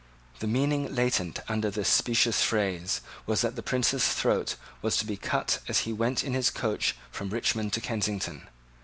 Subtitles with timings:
[0.39, 5.15] The meaning latent under this specious phrase was that the Prince's throat was to be
[5.15, 8.47] cut as he went in his coach from Richmond to Kensington.